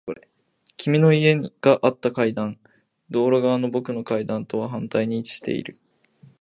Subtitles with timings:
[0.77, 2.57] 君の家があった階段。
[3.11, 5.77] 道路側の僕の階段とは反対に位置している。